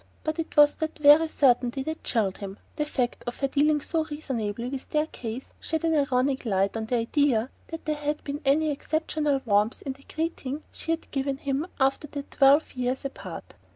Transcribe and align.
But 0.23 0.39
it 0.39 0.57
was 0.57 0.73
that 0.77 0.97
very 0.97 1.27
certainty 1.27 1.83
which 1.83 2.01
chilled 2.01 2.37
him. 2.39 2.57
The 2.75 2.87
fact 2.87 3.23
of 3.27 3.37
her 3.37 3.47
dealing 3.47 3.81
so 3.81 4.03
reasonably 4.05 4.67
with 4.67 4.89
their 4.89 5.05
case 5.05 5.51
shed 5.59 5.83
an 5.83 5.93
ironic 5.93 6.43
light 6.43 6.75
on 6.75 6.87
the 6.87 6.95
idea 6.95 7.51
that 7.67 7.85
there 7.85 7.97
had 7.97 8.23
been 8.23 8.41
any 8.43 8.71
exceptional 8.71 9.41
warmth 9.45 9.83
in 9.83 9.93
the 9.93 10.03
greeting 10.11 10.63
she 10.71 10.89
had 10.89 11.11
given 11.11 11.37
him 11.37 11.67
after 11.79 12.07
their 12.07 12.23
twelve 12.31 12.73
years 12.73 13.05
apart. 13.05 13.53